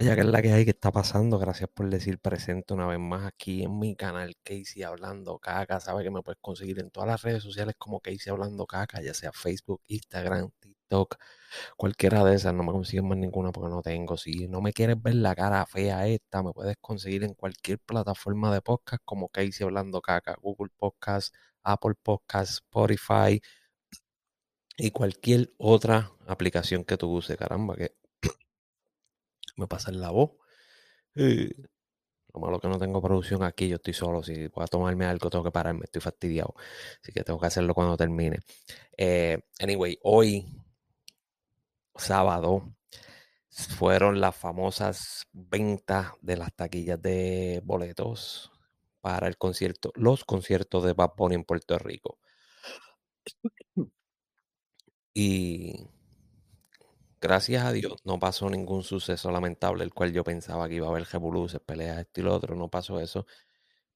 Ya 0.00 0.14
que 0.14 0.22
es 0.22 0.26
la 0.26 0.40
que 0.40 0.50
hay, 0.50 0.64
que 0.64 0.70
está 0.70 0.90
pasando? 0.90 1.38
Gracias 1.38 1.68
por 1.68 1.90
decir 1.90 2.18
presente 2.18 2.72
una 2.72 2.86
vez 2.86 2.98
más 2.98 3.26
aquí 3.26 3.62
en 3.64 3.78
mi 3.78 3.94
canal 3.96 4.34
Casey 4.42 4.82
Hablando 4.82 5.38
Caca. 5.38 5.78
Sabe 5.78 6.02
que 6.02 6.10
me 6.10 6.22
puedes 6.22 6.38
conseguir 6.40 6.78
en 6.80 6.90
todas 6.90 7.06
las 7.06 7.20
redes 7.22 7.42
sociales 7.42 7.74
como 7.76 8.00
Casey 8.00 8.30
Hablando 8.30 8.66
Caca, 8.66 9.02
ya 9.02 9.12
sea 9.12 9.30
Facebook, 9.32 9.82
Instagram, 9.88 10.50
TikTok, 10.58 11.16
cualquiera 11.76 12.24
de 12.24 12.34
esas. 12.34 12.54
No 12.54 12.62
me 12.62 12.72
consigues 12.72 13.04
más 13.04 13.18
ninguna 13.18 13.52
porque 13.52 13.68
no 13.68 13.82
tengo. 13.82 14.16
Si 14.16 14.48
no 14.48 14.62
me 14.62 14.72
quieres 14.72 15.00
ver 15.02 15.16
la 15.16 15.34
cara 15.34 15.66
fea 15.66 16.06
esta, 16.06 16.42
me 16.42 16.52
puedes 16.54 16.78
conseguir 16.80 17.22
en 17.24 17.34
cualquier 17.34 17.78
plataforma 17.78 18.52
de 18.54 18.62
podcast 18.62 19.02
como 19.04 19.28
Casey 19.28 19.64
Hablando 19.66 20.00
Caca, 20.00 20.34
Google 20.40 20.70
Podcast, 20.78 21.34
Apple 21.62 21.94
Podcast, 22.02 22.52
Spotify 22.54 23.40
y 24.78 24.90
cualquier 24.92 25.52
otra 25.58 26.10
aplicación 26.26 26.84
que 26.84 26.96
tú 26.96 27.10
uses. 27.12 27.36
Caramba, 27.36 27.76
que 27.76 27.99
me 29.60 29.68
pasa 29.68 29.90
en 29.90 30.00
la 30.00 30.10
voz. 30.10 30.32
Lo 31.14 32.40
malo 32.40 32.60
que 32.60 32.68
no 32.68 32.78
tengo 32.78 33.02
producción 33.02 33.42
aquí, 33.42 33.68
yo 33.68 33.76
estoy 33.76 33.94
solo. 33.94 34.22
Si 34.22 34.48
voy 34.48 34.64
a 34.64 34.66
tomarme 34.66 35.04
algo, 35.06 35.30
tengo 35.30 35.44
que 35.44 35.50
pararme, 35.50 35.84
estoy 35.84 36.00
fastidiado. 36.00 36.54
Así 37.02 37.12
que 37.12 37.24
tengo 37.24 37.40
que 37.40 37.46
hacerlo 37.46 37.74
cuando 37.74 37.96
termine. 37.96 38.38
Eh, 38.96 39.38
anyway, 39.58 39.98
hoy, 40.02 40.46
sábado, 41.96 42.74
fueron 43.50 44.20
las 44.20 44.36
famosas 44.36 45.26
ventas 45.32 46.12
de 46.20 46.36
las 46.36 46.54
taquillas 46.54 47.00
de 47.02 47.60
boletos 47.64 48.52
para 49.00 49.26
el 49.28 49.36
concierto, 49.36 49.92
los 49.96 50.24
conciertos 50.24 50.84
de 50.84 50.92
Bad 50.92 51.12
Bunny 51.16 51.34
en 51.36 51.44
Puerto 51.44 51.78
Rico. 51.78 52.18
Y 55.12 55.88
gracias 57.20 57.64
a 57.64 57.72
Dios 57.72 58.00
no 58.04 58.18
pasó 58.18 58.50
ningún 58.50 58.82
suceso 58.82 59.30
lamentable, 59.30 59.84
el 59.84 59.92
cual 59.94 60.12
yo 60.12 60.24
pensaba 60.24 60.68
que 60.68 60.76
iba 60.76 60.86
a 60.86 60.90
haber 60.90 61.04
revoluciones, 61.04 61.64
peleas, 61.66 61.98
esto 62.00 62.20
y 62.20 62.24
lo 62.24 62.34
otro, 62.34 62.54
no 62.56 62.68
pasó 62.68 63.00
eso. 63.00 63.26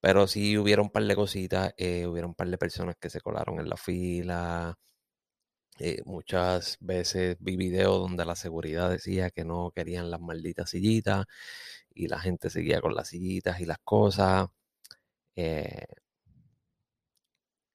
Pero 0.01 0.27
sí 0.29 0.59
hubieron 0.59 0.87
un 0.87 0.93
par 0.93 1.05
de 1.05 1.17
cositas, 1.17 1.75
eh, 1.79 2.07
hubieron 2.07 2.31
un 2.33 2.35
par 2.37 2.49
de 2.51 2.59
personas 2.59 2.97
que 3.01 3.11
se 3.11 3.21
colaron 3.21 3.61
en 3.61 3.69
la 3.71 3.77
fila. 3.77 4.79
Eh, 5.79 6.03
muchas 6.05 6.77
veces 6.81 7.37
vi 7.41 7.57
videos 7.57 7.99
donde 8.01 8.25
la 8.25 8.37
seguridad 8.37 8.91
decía 8.91 9.31
que 9.31 9.45
no 9.45 9.73
querían 9.75 10.09
las 10.11 10.21
malditas 10.21 10.71
sillitas 10.71 11.27
y 11.95 12.07
la 12.09 12.21
gente 12.21 12.49
seguía 12.51 12.81
con 12.81 12.95
las 12.95 13.09
sillitas 13.09 13.61
y 13.61 13.67
las 13.67 13.79
cosas. 13.85 14.49
Eh, 15.37 15.87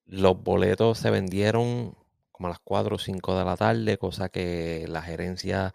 los 0.04 0.42
boletos 0.42 0.98
se 0.98 1.08
vendieron 1.10 1.96
como 2.40 2.48
a 2.48 2.50
las 2.52 2.60
4 2.64 2.96
o 2.96 2.98
5 2.98 3.38
de 3.38 3.44
la 3.44 3.54
tarde, 3.56 3.98
cosa 3.98 4.30
que 4.30 4.86
la 4.88 5.02
gerencia 5.02 5.74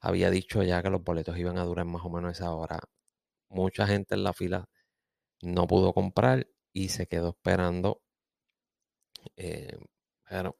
había 0.00 0.30
dicho 0.30 0.62
ya 0.64 0.82
que 0.82 0.90
los 0.90 1.04
boletos 1.04 1.38
iban 1.38 1.56
a 1.58 1.64
durar 1.64 1.86
más 1.86 2.04
o 2.04 2.10
menos 2.10 2.32
esa 2.32 2.52
hora. 2.52 2.80
Mucha 3.50 3.86
gente 3.86 4.16
en 4.16 4.24
la 4.24 4.32
fila 4.32 4.68
no 5.42 5.66
pudo 5.68 5.94
comprar 5.94 6.48
y 6.72 6.90
se 6.90 7.06
quedó 7.06 7.30
esperando. 7.30 8.02
Eh, 9.36 9.78
pero 10.28 10.58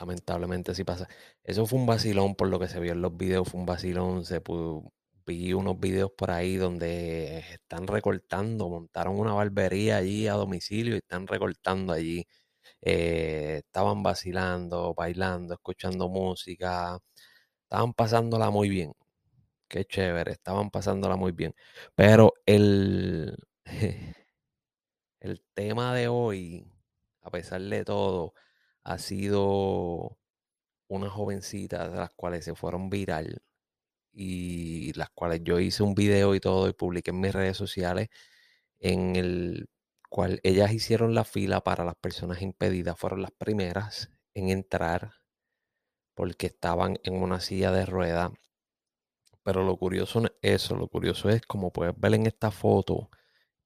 lamentablemente 0.00 0.74
sí 0.74 0.84
pasa. 0.84 1.08
Eso 1.44 1.66
fue 1.66 1.78
un 1.78 1.86
vacilón 1.86 2.34
por 2.36 2.48
lo 2.48 2.58
que 2.60 2.68
se 2.68 2.80
vio 2.80 2.92
en 2.92 3.02
los 3.02 3.16
videos, 3.16 3.48
fue 3.48 3.60
un 3.60 3.66
vacilón. 3.66 4.24
Se 4.26 4.40
pudo, 4.42 4.92
vi 5.26 5.52
unos 5.54 5.80
videos 5.80 6.12
por 6.12 6.30
ahí 6.30 6.56
donde 6.56 7.38
están 7.54 7.86
recortando, 7.86 8.68
montaron 8.68 9.18
una 9.18 9.34
barbería 9.34 9.98
allí 9.98 10.28
a 10.28 10.34
domicilio 10.34 10.94
y 10.96 10.98
están 10.98 11.26
recortando 11.26 11.92
allí. 11.94 12.26
Eh, 12.86 13.62
estaban 13.64 14.02
vacilando, 14.02 14.94
bailando, 14.94 15.54
escuchando 15.54 16.08
música, 16.10 16.98
estaban 17.64 17.94
pasándola 17.94 18.50
muy 18.50 18.68
bien. 18.68 18.92
Qué 19.68 19.84
chévere, 19.86 20.32
estaban 20.32 20.70
pasándola 20.70 21.16
muy 21.16 21.32
bien. 21.32 21.54
Pero 21.96 22.34
el, 22.46 23.36
el 25.20 25.42
tema 25.54 25.94
de 25.94 26.08
hoy, 26.08 26.70
a 27.22 27.30
pesar 27.30 27.62
de 27.62 27.84
todo, 27.84 28.34
ha 28.84 28.98
sido 28.98 30.18
una 30.88 31.10
jovencita 31.10 31.88
de 31.90 31.96
las 31.98 32.10
cuales 32.14 32.44
se 32.44 32.54
fueron 32.54 32.90
viral 32.90 33.42
y 34.12 34.92
las 34.94 35.10
cuales 35.10 35.42
yo 35.44 35.60
hice 35.60 35.82
un 35.84 35.94
video 35.94 36.34
y 36.34 36.40
todo 36.40 36.68
y 36.68 36.74
publiqué 36.74 37.10
en 37.12 37.20
mis 37.20 37.32
redes 37.34 37.56
sociales 37.56 38.08
en 38.80 39.16
el 39.16 39.68
cual 40.14 40.38
ellas 40.44 40.72
hicieron 40.72 41.12
la 41.12 41.24
fila 41.24 41.62
para 41.64 41.84
las 41.84 41.96
personas 41.96 42.40
impedidas, 42.40 42.96
fueron 42.96 43.20
las 43.20 43.32
primeras 43.32 44.12
en 44.32 44.48
entrar 44.48 45.14
porque 46.14 46.46
estaban 46.46 47.00
en 47.02 47.20
una 47.20 47.40
silla 47.40 47.72
de 47.72 47.84
rueda. 47.84 48.32
Pero 49.42 49.64
lo 49.64 49.76
curioso 49.76 50.22
es 50.24 50.30
eso, 50.62 50.76
lo 50.76 50.86
curioso 50.86 51.30
es 51.30 51.42
como 51.42 51.72
puedes 51.72 51.98
ver 51.98 52.14
en 52.14 52.26
esta 52.26 52.52
foto, 52.52 53.10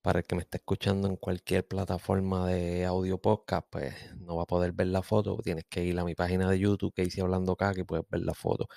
para 0.00 0.20
el 0.20 0.24
que 0.24 0.36
me 0.36 0.40
esté 0.40 0.56
escuchando 0.56 1.06
en 1.06 1.16
cualquier 1.16 1.68
plataforma 1.68 2.46
de 2.46 2.86
audio 2.86 3.18
podcast, 3.18 3.66
pues 3.70 3.94
no 4.16 4.36
va 4.36 4.44
a 4.44 4.46
poder 4.46 4.72
ver 4.72 4.86
la 4.86 5.02
foto. 5.02 5.36
Tienes 5.44 5.66
que 5.68 5.84
ir 5.84 5.98
a 5.98 6.04
mi 6.04 6.14
página 6.14 6.48
de 6.48 6.58
YouTube 6.58 6.94
que 6.94 7.02
hice 7.02 7.20
hablando 7.20 7.52
acá, 7.52 7.74
que 7.74 7.84
puedes 7.84 8.06
ver 8.08 8.22
la 8.22 8.32
foto. 8.32 8.68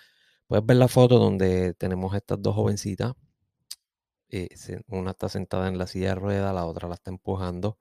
Puedes 0.46 0.66
ver 0.66 0.76
la 0.76 0.90
foto 0.90 1.20
donde 1.20 1.74
tenemos 1.76 2.14
estas 2.16 2.42
dos 2.42 2.54
jovencitas. 2.54 3.14
Eh, 4.32 4.48
una 4.88 5.12
está 5.12 5.28
sentada 5.30 5.68
en 5.68 5.78
la 5.78 5.88
silla 5.88 6.10
de 6.10 6.16
rueda, 6.16 6.54
la 6.54 6.66
otra 6.66 6.88
la 6.88 6.96
está 6.96 7.12
empujando, 7.12 7.78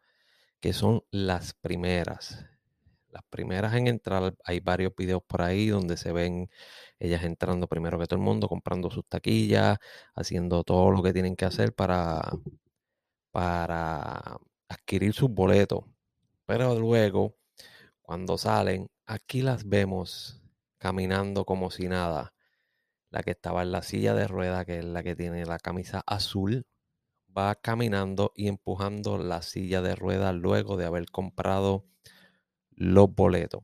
que 0.60 0.72
son 0.72 1.04
las 1.12 1.54
primeras. 1.54 2.46
Las 3.10 3.22
primeras 3.30 3.74
en 3.74 3.88
entrar, 3.88 4.34
hay 4.44 4.60
varios 4.60 4.94
videos 4.96 5.22
por 5.26 5.42
ahí 5.42 5.68
donde 5.68 5.96
se 5.96 6.12
ven 6.12 6.50
ellas 7.00 7.24
entrando 7.24 7.68
primero 7.68 7.98
que 7.98 8.06
todo 8.06 8.18
el 8.18 8.24
mundo, 8.24 8.48
comprando 8.48 8.90
sus 8.90 9.06
taquillas, 9.08 9.78
haciendo 10.14 10.64
todo 10.64 10.90
lo 10.92 11.02
que 11.02 11.12
tienen 11.12 11.36
que 11.36 11.44
hacer 11.46 11.74
para, 11.74 12.22
para 13.30 14.38
adquirir 14.68 15.12
sus 15.14 15.30
boletos. 15.30 15.84
Pero 16.46 16.78
luego, 16.78 17.36
cuando 18.02 18.38
salen, 18.38 18.90
aquí 19.06 19.42
las 19.42 19.68
vemos 19.68 20.42
caminando 20.78 21.44
como 21.44 21.70
si 21.70 21.88
nada. 21.88 22.32
La 23.10 23.22
que 23.22 23.32
estaba 23.32 23.62
en 23.62 23.72
la 23.72 23.82
silla 23.82 24.14
de 24.14 24.26
rueda, 24.28 24.64
que 24.64 24.78
es 24.78 24.84
la 24.84 25.02
que 25.02 25.16
tiene 25.16 25.44
la 25.46 25.58
camisa 25.58 26.02
azul, 26.06 26.66
va 27.36 27.54
caminando 27.56 28.32
y 28.36 28.48
empujando 28.48 29.18
la 29.18 29.42
silla 29.42 29.82
de 29.82 29.96
rueda 29.96 30.32
luego 30.32 30.76
de 30.76 30.86
haber 30.86 31.06
comprado 31.10 31.86
los 32.72 33.14
boletos 33.14 33.62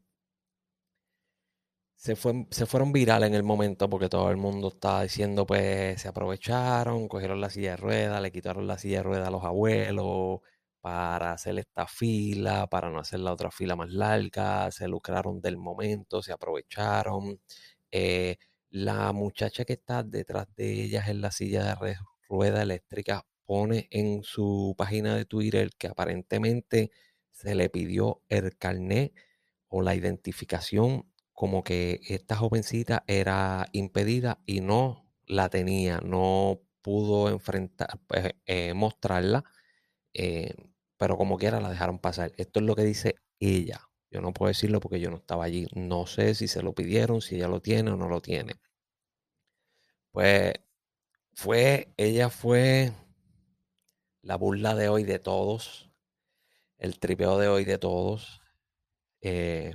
se, 1.97 2.17
fue, 2.17 2.47
se 2.51 2.67
fueron 2.67 2.93
virales 2.93 3.29
en 3.29 3.35
el 3.35 3.43
momento 3.43 3.89
porque 3.91 4.09
todo 4.09 4.31
el 4.31 4.37
mundo 4.37 4.69
estaba 4.69 5.03
diciendo, 5.03 5.47
pues 5.47 6.01
se 6.01 6.09
aprovecharon, 6.09 7.09
cogieron 7.09 7.41
la 7.41 7.51
silla 7.51 7.71
de 7.73 7.77
ruedas, 7.79 8.23
le 8.23 8.33
quitaron 8.33 8.67
la 8.67 8.79
silla 8.79 8.99
de 8.99 9.03
ruedas 9.05 9.29
a 9.29 9.31
los 9.31 9.45
abuelos 9.45 10.41
para 10.81 11.33
hacer 11.33 11.59
esta 11.59 11.87
fila, 11.87 12.67
para 12.69 12.91
no 12.91 13.01
hacer 13.01 13.21
la 13.21 13.33
otra 13.33 13.51
fila 13.51 13.75
más 13.77 13.91
larga, 13.91 14.71
se 14.71 14.87
lucraron 14.89 15.41
del 15.41 15.57
momento, 15.57 16.23
se 16.23 16.33
aprovecharon. 16.33 17.41
Eh, 17.91 18.37
la 18.71 19.13
muchacha 19.13 19.65
que 19.65 19.75
está 19.75 20.03
detrás 20.03 20.47
de 20.57 20.73
ellas 20.83 21.09
en 21.09 21.21
la 21.21 21.31
silla 21.33 21.77
de 21.81 21.97
rueda 22.29 22.63
eléctrica 22.63 23.27
pone 23.45 23.89
en 23.91 24.23
su 24.25 24.75
página 24.77 25.17
de 25.17 25.25
Twitter 25.25 25.71
que 25.79 25.89
aparentemente 25.89 26.91
se 27.31 27.55
le 27.55 27.71
pidió 27.71 28.23
el 28.29 28.57
carnet 28.57 29.15
o 29.69 29.83
la 29.83 29.95
identificación 29.95 31.13
como 31.33 31.63
que 31.65 32.01
esta 32.09 32.37
jovencita 32.37 33.05
era 33.07 33.69
impedida 33.73 34.41
y 34.47 34.61
no 34.61 35.05
la 35.27 35.49
tenía, 35.51 36.01
no 36.01 36.61
pudo 36.83 37.29
enfrentar, 37.29 37.99
pues, 38.07 38.33
eh, 38.47 38.73
mostrarla, 38.75 39.45
eh, 40.15 40.55
pero 40.99 41.17
como 41.17 41.39
quiera 41.39 41.61
la 41.61 41.71
dejaron 41.71 41.99
pasar. 41.99 42.33
Esto 42.37 42.61
es 42.61 42.67
lo 42.67 42.77
que 42.77 42.85
dice 42.85 43.17
ella. 43.41 43.81
Yo 44.17 44.23
no 44.23 44.33
puedo 44.33 44.49
decirlo 44.49 44.81
porque 44.81 44.99
yo 44.99 45.11
no 45.11 45.19
estaba 45.19 45.45
allí. 45.45 45.67
No 45.75 46.07
sé 46.07 46.35
si 46.35 46.49
se 46.49 46.63
lo 46.63 46.73
pidieron, 46.75 47.21
si 47.21 47.37
ella 47.37 47.49
lo 47.49 47.61
tiene 47.61 47.91
o 47.91 47.97
no 47.99 48.09
lo 48.09 48.23
tiene. 48.23 48.55
Pues 50.11 50.55
fue, 51.35 51.93
ella 51.99 52.31
fue 52.31 52.93
la 54.23 54.37
burla 54.37 54.75
de 54.75 54.89
hoy 54.89 55.05
de 55.05 55.19
todos, 55.19 55.91
el 56.79 56.99
tripeo 57.01 57.39
de 57.39 57.49
hoy 57.49 57.65
de 57.65 57.79
todos. 57.79 58.41
Eh, 59.23 59.75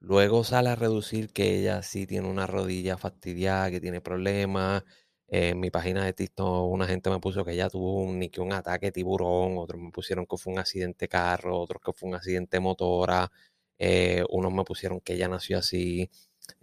Luego 0.00 0.44
sale 0.44 0.70
a 0.70 0.76
reducir 0.76 1.32
que 1.32 1.58
ella 1.58 1.82
sí 1.82 2.06
tiene 2.06 2.28
una 2.28 2.46
rodilla 2.46 2.98
fastidiada, 2.98 3.70
que 3.70 3.80
tiene 3.80 4.00
problemas. 4.02 4.84
en 5.28 5.60
mi 5.60 5.70
página 5.70 6.04
de 6.06 6.12
TikTok 6.14 6.70
una 6.72 6.86
gente 6.88 7.10
me 7.10 7.20
puso 7.20 7.44
que 7.44 7.52
ella 7.52 7.70
tuvo 7.70 8.02
un, 8.04 8.18
ni 8.20 8.30
que 8.30 8.40
un 8.42 8.52
ataque 8.52 8.92
tiburón, 8.92 9.58
otros 9.58 9.80
me 9.82 9.90
pusieron 9.92 10.26
que 10.26 10.36
fue 10.38 10.52
un 10.54 10.60
accidente 10.60 11.08
carro, 11.08 11.58
otros 11.60 11.82
que 11.84 11.92
fue 11.94 12.08
un 12.10 12.16
accidente 12.16 12.60
motora, 12.60 13.30
eh, 13.80 14.24
unos 14.30 14.52
me 14.52 14.64
pusieron 14.64 15.00
que 15.00 15.14
ella 15.14 15.28
nació 15.28 15.58
así. 15.58 16.10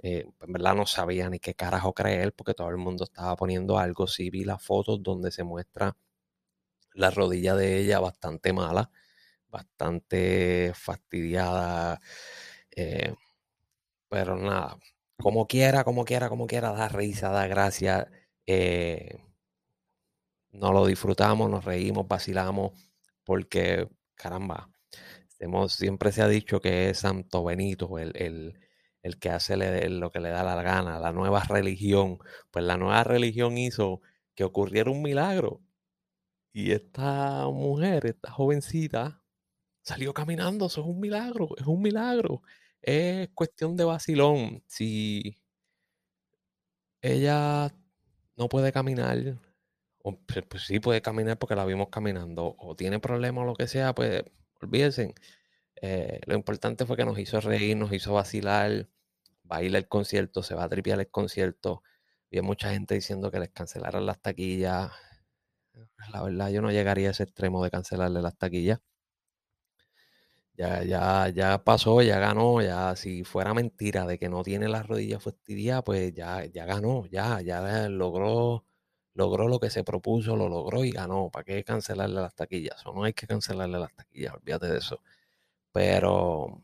Eh, 0.04 0.26
en 0.42 0.54
verdad 0.54 0.76
no 0.76 0.86
sabía 0.86 1.30
ni 1.30 1.40
qué 1.40 1.56
carajo 1.56 1.94
creer 1.94 2.34
porque 2.34 2.54
todo 2.54 2.70
el 2.70 2.78
mundo 2.78 3.06
estaba 3.06 3.36
poniendo 3.36 3.80
algo. 3.80 4.08
Sí 4.08 4.30
vi 4.30 4.46
las 4.46 4.64
fotos 4.64 5.04
donde 5.04 5.32
se 5.32 5.44
muestra 5.44 5.98
la 6.94 7.12
rodilla 7.12 7.56
de 7.56 7.78
ella 7.80 8.00
bastante 8.00 8.54
mala, 8.54 8.92
bastante 9.50 10.74
fastidiada. 10.76 12.02
Eh, 12.76 13.14
pero 14.10 14.38
nada, 14.38 14.78
como 15.18 15.48
quiera, 15.48 15.84
como 15.84 16.06
quiera, 16.06 16.30
como 16.30 16.48
quiera, 16.48 16.72
da 16.74 16.90
risa, 16.90 17.30
da 17.32 17.48
gracia. 17.48 18.10
Eh, 18.48 19.18
no 20.52 20.72
lo 20.74 20.86
disfrutamos, 20.86 21.50
nos 21.50 21.66
reímos, 21.66 22.08
vacilamos, 22.08 22.72
porque, 23.24 23.88
caramba, 24.16 24.70
siempre 25.70 26.12
se 26.12 26.22
ha 26.22 26.28
dicho 26.28 26.60
que 26.60 26.90
es 26.90 27.00
Santo 27.00 27.44
Benito 27.44 28.00
el, 28.00 28.60
que 29.20 29.30
hace 29.30 29.56
lo 29.90 30.12
que 30.12 30.20
le 30.20 30.30
da 30.30 30.44
la 30.44 30.62
gana, 30.62 31.00
la 31.00 31.12
nueva 31.12 31.44
religión. 31.44 32.20
Pues 32.52 32.66
la 32.66 32.78
nueva 32.78 33.04
religión 33.04 33.58
hizo 33.58 34.02
que 34.36 34.44
ocurriera 34.44 34.92
un 34.92 35.02
milagro. 35.02 35.62
Y 36.54 36.72
esta 36.72 37.48
mujer, 37.48 38.06
esta 38.08 38.32
jovencita, 38.32 39.22
salió 39.82 40.14
caminando. 40.14 40.68
Eso 40.68 40.82
es 40.82 40.88
un 40.88 41.00
milagro, 41.00 41.50
es 41.58 41.68
un 41.68 41.82
milagro. 41.82 42.42
Es 42.82 43.30
cuestión 43.36 43.78
de 43.78 43.86
vacilón. 43.86 44.64
Si 44.68 45.38
ella 47.02 47.74
no 48.36 48.50
puede 48.50 48.72
caminar, 48.72 49.18
o, 50.04 50.18
pues, 50.26 50.46
pues 50.48 50.64
sí 50.64 50.80
puede 50.80 51.02
caminar 51.02 51.38
porque 51.38 51.56
la 51.56 51.66
vimos 51.66 51.90
caminando, 51.90 52.56
o 52.60 52.76
tiene 52.76 53.00
problemas 53.00 53.44
o 53.44 53.46
lo 53.48 53.56
que 53.56 53.68
sea, 53.68 53.94
pues 53.96 54.24
olvídense. 54.62 55.14
Eh, 55.82 56.22
lo 56.26 56.36
importante 56.36 56.86
fue 56.86 56.98
que 56.98 57.06
nos 57.06 57.20
hizo 57.20 57.40
reír, 57.42 57.78
nos 57.78 57.94
hizo 57.94 58.14
vacilar, 58.14 58.90
va 59.52 59.58
al 59.58 59.88
concierto, 59.88 60.44
se 60.44 60.56
va 60.56 60.66
a 60.66 60.70
tripear 60.70 61.00
el 61.00 61.10
concierto. 61.12 61.84
Hay 62.32 62.42
mucha 62.42 62.72
gente 62.72 62.96
diciendo 62.96 63.32
que 63.32 63.40
les 63.40 63.50
cancelaran 63.50 64.06
las 64.06 64.22
taquillas. 64.22 64.92
La 66.12 66.24
verdad, 66.24 66.50
yo 66.50 66.62
no 66.62 66.72
llegaría 66.72 67.10
a 67.10 67.12
ese 67.12 67.24
extremo 67.24 67.64
de 67.64 67.70
cancelarle 67.72 68.22
las 68.22 68.36
taquillas. 68.38 68.80
Ya, 70.56 70.84
ya, 70.84 71.30
ya 71.30 71.64
pasó, 71.64 72.02
ya 72.02 72.18
ganó, 72.20 72.62
ya 72.64 72.96
si 72.96 73.24
fuera 73.24 73.54
mentira 73.54 74.08
de 74.08 74.18
que 74.18 74.28
no 74.28 74.42
tiene 74.44 74.68
las 74.68 74.88
rodillas 74.88 75.22
fastidiadas, 75.22 75.84
pues 75.84 76.14
ya, 76.16 76.46
ya 76.46 76.66
ganó, 76.66 77.06
ya, 77.06 77.42
ya 77.42 77.88
logró, 77.90 78.66
logró 79.18 79.48
lo 79.48 79.60
que 79.60 79.70
se 79.72 79.84
propuso, 79.84 80.36
lo 80.38 80.48
logró 80.50 80.86
y 80.86 80.92
ganó. 80.92 81.30
¿Para 81.32 81.44
qué 81.46 81.64
cancelarle 81.64 82.22
las 82.22 82.36
taquillas? 82.36 82.86
O 82.86 82.94
no 82.94 83.04
hay 83.04 83.14
que 83.14 83.28
cancelarle 83.28 83.80
las 83.80 83.94
taquillas, 83.96 84.36
olvídate 84.36 84.68
de 84.68 84.78
eso. 84.78 85.02
Pero 85.74 86.62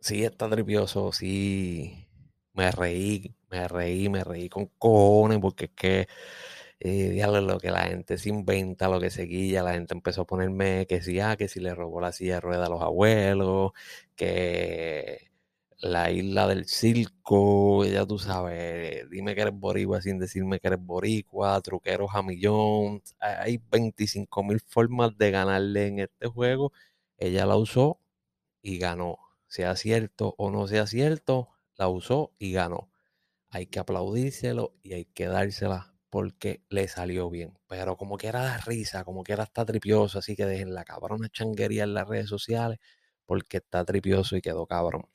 sí 0.00 0.24
está 0.24 0.48
tripioso, 0.50 1.12
sí 1.12 2.08
me 2.54 2.70
reí, 2.72 3.34
me 3.50 3.68
reí, 3.68 4.08
me 4.08 4.24
reí 4.24 4.48
con 4.48 4.66
cojones, 4.78 5.38
porque 5.40 5.66
es 5.66 5.70
que 5.72 6.08
eh, 6.80 7.22
lo 7.42 7.58
que 7.60 7.70
la 7.70 7.84
gente 7.84 8.18
se 8.18 8.28
inventa, 8.30 8.88
lo 8.88 9.00
que 9.00 9.10
se 9.10 9.24
guilla, 9.24 9.62
la 9.62 9.74
gente 9.74 9.94
empezó 9.94 10.22
a 10.22 10.26
ponerme 10.26 10.86
que 10.86 11.02
si, 11.02 11.20
ah, 11.20 11.36
que 11.36 11.48
si 11.48 11.60
le 11.60 11.74
robó 11.74 12.00
la 12.00 12.12
silla 12.12 12.34
de 12.36 12.40
ruedas 12.40 12.68
a 12.68 12.70
los 12.72 12.82
abuelos, 12.82 13.72
que 14.16 15.31
la 15.82 16.10
isla 16.12 16.46
del 16.48 16.66
circo, 16.66 17.84
ya 17.84 18.06
tú 18.06 18.18
sabes, 18.18 19.08
dime 19.10 19.34
que 19.34 19.42
eres 19.42 19.54
boricua 19.54 20.00
sin 20.02 20.18
decirme 20.20 20.60
que 20.60 20.68
eres 20.68 20.80
boricua, 20.80 21.60
truqueros 21.60 22.10
a 22.14 22.22
millón, 22.22 23.02
hay 23.20 23.58
25 23.70 24.44
mil 24.44 24.60
formas 24.60 25.16
de 25.18 25.30
ganarle 25.32 25.88
en 25.88 25.98
este 26.00 26.28
juego, 26.28 26.72
ella 27.18 27.46
la 27.46 27.56
usó 27.56 28.00
y 28.62 28.78
ganó, 28.78 29.18
sea 29.48 29.76
cierto 29.76 30.34
o 30.38 30.50
no 30.50 30.66
sea 30.68 30.86
cierto, 30.86 31.50
la 31.76 31.88
usó 31.88 32.32
y 32.38 32.52
ganó. 32.52 32.90
Hay 33.50 33.66
que 33.66 33.78
aplaudírselo 33.80 34.74
y 34.82 34.94
hay 34.94 35.04
que 35.06 35.26
dársela 35.28 35.94
porque 36.10 36.62
le 36.70 36.88
salió 36.88 37.30
bien. 37.30 37.58
Pero 37.68 37.96
como 37.96 38.18
que 38.18 38.28
era 38.28 38.44
de 38.52 38.58
risa, 38.66 39.04
como 39.04 39.24
que 39.24 39.32
era 39.34 39.44
está 39.44 39.64
tripioso, 39.66 40.18
así 40.20 40.36
que 40.36 40.46
dejen 40.46 40.74
la 40.74 40.84
cabrona 40.84 41.28
changuería 41.30 41.84
en 41.84 41.94
las 41.94 42.08
redes 42.08 42.28
sociales 42.28 42.78
porque 43.26 43.58
está 43.58 43.84
tripioso 43.84 44.36
y 44.36 44.42
quedó 44.42 44.66
cabrón. 44.66 45.06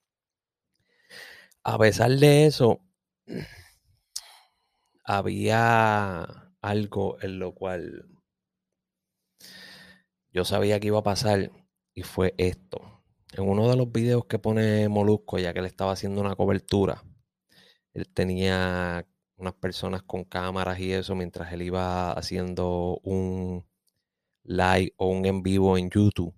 A 1.69 1.77
pesar 1.77 2.11
de 2.11 2.45
eso, 2.45 2.79
había 5.03 6.21
algo 6.61 7.17
en 7.21 7.39
lo 7.39 7.55
cual 7.55 8.07
yo 10.31 10.45
sabía 10.45 10.79
que 10.79 10.87
iba 10.87 10.99
a 10.99 11.03
pasar 11.03 11.51
y 11.93 12.03
fue 12.03 12.33
esto. 12.37 13.03
En 13.33 13.49
uno 13.49 13.69
de 13.69 13.75
los 13.75 13.91
videos 13.91 14.27
que 14.27 14.39
pone 14.39 14.87
Molusco, 14.87 15.39
ya 15.39 15.53
que 15.53 15.61
le 15.61 15.67
estaba 15.67 15.91
haciendo 15.91 16.21
una 16.21 16.37
cobertura, 16.37 17.03
él 17.93 18.07
tenía 18.13 19.05
unas 19.35 19.53
personas 19.55 20.03
con 20.03 20.23
cámaras 20.23 20.79
y 20.79 20.93
eso 20.93 21.15
mientras 21.15 21.51
él 21.51 21.63
iba 21.63 22.13
haciendo 22.13 23.01
un 23.03 23.65
live 24.45 24.93
o 24.95 25.09
un 25.09 25.25
en 25.25 25.43
vivo 25.43 25.77
en 25.77 25.89
YouTube. 25.89 26.33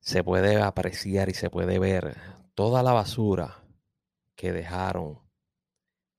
Se 0.00 0.24
puede 0.24 0.56
apreciar 0.56 1.28
y 1.28 1.34
se 1.34 1.50
puede 1.50 1.78
ver 1.78 2.16
toda 2.54 2.82
la 2.82 2.94
basura 2.94 3.59
que 4.40 4.52
dejaron 4.52 5.20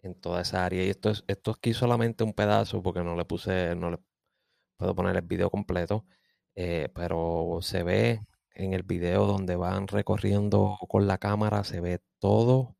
en 0.03 0.13
toda 0.15 0.41
esa 0.41 0.65
área. 0.65 0.83
Y 0.85 0.89
esto 0.89 1.09
es, 1.09 1.23
esto 1.27 1.51
aquí 1.51 1.73
solamente 1.73 2.23
un 2.23 2.33
pedazo 2.33 2.83
porque 2.83 3.03
no 3.03 3.15
le 3.15 3.25
puse, 3.25 3.75
no 3.75 3.89
le 3.91 3.97
puedo 4.77 4.95
poner 4.95 5.15
el 5.17 5.23
video 5.23 5.49
completo. 5.49 6.05
Eh, 6.55 6.89
pero 6.95 7.59
se 7.61 7.83
ve 7.83 8.21
en 8.53 8.73
el 8.73 8.83
video 8.83 9.25
donde 9.25 9.55
van 9.55 9.87
recorriendo 9.87 10.77
con 10.89 11.07
la 11.07 11.17
cámara, 11.17 11.63
se 11.63 11.81
ve 11.81 11.99
todo 12.19 12.77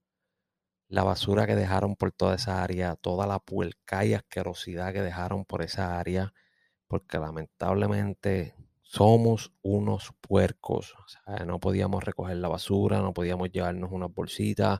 la 0.89 1.03
basura 1.03 1.47
que 1.47 1.55
dejaron 1.55 1.95
por 1.95 2.11
toda 2.11 2.35
esa 2.35 2.63
área, 2.63 2.95
toda 2.95 3.25
la 3.27 3.39
puerca 3.39 4.05
y 4.05 4.13
asquerosidad 4.13 4.93
que 4.93 5.01
dejaron 5.01 5.45
por 5.45 5.63
esa 5.63 5.99
área, 5.99 6.33
porque 6.88 7.17
lamentablemente 7.19 8.55
somos 8.91 9.53
unos 9.61 10.11
puercos. 10.19 10.93
No 11.47 11.61
podíamos 11.61 12.03
recoger 12.03 12.35
la 12.35 12.49
basura, 12.49 12.99
no 12.99 13.13
podíamos 13.13 13.49
llevarnos 13.49 13.89
unas 13.93 14.13
bolsitas 14.13 14.79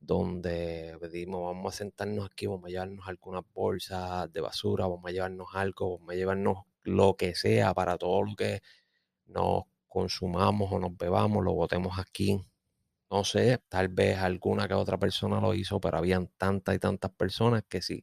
donde 0.00 0.96
pedimos, 0.98 1.42
vamos 1.42 1.74
a 1.74 1.76
sentarnos 1.76 2.24
aquí, 2.24 2.46
vamos 2.46 2.64
a 2.64 2.70
llevarnos 2.70 3.06
algunas 3.06 3.44
bolsas 3.52 4.32
de 4.32 4.40
basura, 4.40 4.86
vamos 4.86 5.04
a 5.06 5.12
llevarnos 5.12 5.48
algo, 5.52 5.98
vamos 5.98 6.14
a 6.14 6.16
llevarnos 6.16 6.58
lo 6.84 7.14
que 7.14 7.34
sea 7.34 7.74
para 7.74 7.98
todo 7.98 8.22
lo 8.22 8.34
que 8.36 8.62
nos 9.26 9.64
consumamos 9.86 10.72
o 10.72 10.78
nos 10.78 10.96
bebamos, 10.96 11.44
lo 11.44 11.52
botemos 11.52 11.98
aquí 11.98 12.42
no 13.10 13.24
sé, 13.24 13.62
tal 13.68 13.88
vez 13.88 14.16
alguna 14.16 14.66
que 14.66 14.72
otra 14.72 14.98
persona 14.98 15.38
lo 15.42 15.52
hizo, 15.52 15.78
pero 15.78 15.98
habían 15.98 16.28
tantas 16.38 16.74
y 16.76 16.78
tantas 16.78 17.10
personas 17.10 17.64
que 17.68 17.82
si 17.82 18.02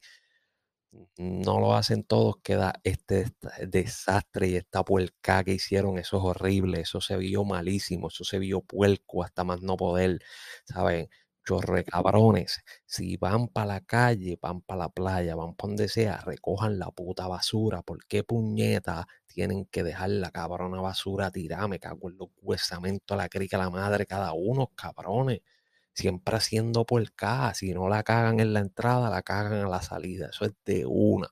no 1.18 1.60
lo 1.60 1.76
hacen 1.76 2.04
todos, 2.04 2.38
queda 2.44 2.74
este, 2.84 3.28
desastre 3.68 4.48
y 4.50 4.56
esta 4.56 4.84
puerca 4.84 5.44
que 5.44 5.54
hicieron. 5.54 5.98
Eso 6.00 6.18
es 6.18 6.24
horrible, 6.24 6.82
eso 6.82 7.02
se 7.02 7.18
vio 7.18 7.44
malísimo, 7.46 8.08
eso 8.10 8.24
se 8.24 8.40
vio 8.40 8.62
puerco 8.62 9.24
hasta 9.24 9.44
más 9.44 9.62
no 9.62 9.78
poder, 9.78 10.20
¿saben? 10.66 11.10
Chorre 11.46 11.84
cabrones, 11.84 12.60
si 12.86 13.18
van 13.18 13.48
para 13.48 13.66
la 13.68 13.82
calle, 13.82 14.38
van 14.42 14.62
para 14.62 14.80
la 14.82 14.90
playa, 14.90 15.36
van 15.36 15.56
para 15.56 15.70
donde 15.70 15.88
sea, 15.90 16.18
recojan 16.18 16.78
la 16.78 16.92
puta 16.92 17.28
basura. 17.28 17.82
¿Por 17.82 18.06
qué 18.06 18.24
puñeta 18.24 19.08
tienen 19.28 19.66
que 19.66 19.84
dejar 19.84 20.10
la 20.12 20.32
cabrona 20.32 20.80
basura 20.82 21.32
tirada? 21.32 21.68
Me 21.68 21.80
cago 21.80 22.10
en 22.10 22.18
los 22.18 22.30
huesamentos, 22.42 23.18
la 23.18 23.30
crica, 23.30 23.58
la 23.58 23.70
madre, 23.72 24.06
cada 24.06 24.34
uno, 24.34 24.68
cabrones. 24.76 25.42
Siempre 26.00 26.38
haciendo 26.38 26.86
por 26.86 27.02
acá. 27.02 27.54
Si 27.54 27.74
no 27.74 27.90
la 27.90 28.04
cagan 28.04 28.40
en 28.40 28.54
la 28.54 28.62
entrada, 28.62 29.10
la 29.10 29.22
cagan 29.22 29.54
a 29.66 29.70
la 29.70 29.82
salida. 29.82 30.30
Eso 30.30 30.46
es 30.46 30.54
de 30.66 30.86
una. 30.86 31.30